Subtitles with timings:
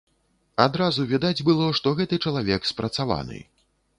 [0.63, 3.39] Адразу відаць было, што гэты чалавек спрацаваны.